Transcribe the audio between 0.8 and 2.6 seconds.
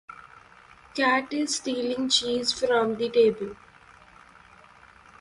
The cat is stealing cheese